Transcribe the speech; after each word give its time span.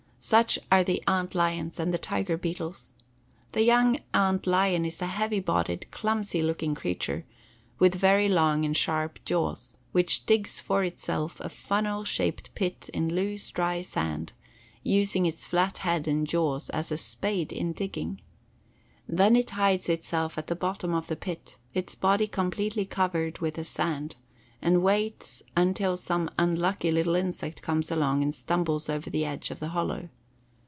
Such 0.23 0.59
are 0.71 0.83
the 0.83 1.01
ant 1.07 1.33
lions 1.33 1.79
and 1.79 1.91
the 1.91 1.97
tiger 1.97 2.37
beetles. 2.37 2.93
The 3.53 3.63
young 3.63 3.97
ant 4.13 4.45
lion 4.45 4.85
is 4.85 5.01
a 5.01 5.07
heavy 5.07 5.39
bodied, 5.39 5.89
clumsy 5.89 6.43
looking 6.43 6.75
creature, 6.75 7.25
with 7.79 7.95
very 7.95 8.29
long 8.29 8.63
and 8.63 8.77
sharp 8.77 9.17
jaws, 9.25 9.79
which 9.93 10.27
digs 10.27 10.59
for 10.59 10.83
itself 10.83 11.39
a 11.39 11.49
funnel 11.49 12.03
shaped 12.03 12.53
pit 12.53 12.87
in 12.93 13.11
loose, 13.11 13.49
dry 13.49 13.81
sand, 13.81 14.33
using 14.83 15.25
its 15.25 15.45
flat 15.47 15.79
head 15.79 16.07
and 16.07 16.27
jaws 16.29 16.69
as 16.69 16.91
a 16.91 16.97
spade 16.97 17.51
in 17.51 17.73
digging. 17.73 18.21
Then 19.07 19.35
it 19.35 19.49
hides 19.49 19.89
itself 19.89 20.37
at 20.37 20.45
the 20.45 20.55
bottom 20.55 20.93
of 20.93 21.07
the 21.07 21.15
pit, 21.15 21.57
its 21.73 21.95
body 21.95 22.27
completely 22.27 22.85
covered 22.85 23.39
with 23.39 23.55
the 23.55 23.63
sand, 23.63 24.17
and 24.63 24.83
waits 24.83 25.41
until 25.57 25.97
some 25.97 26.29
unlucky 26.37 26.91
little 26.91 27.15
insect 27.15 27.63
comes 27.63 27.89
along 27.89 28.21
and 28.21 28.35
stumbles 28.35 28.89
over 28.89 29.09
the 29.09 29.25
edge 29.25 29.49
of 29.49 29.59
the 29.59 29.69
hollow. 29.69 30.07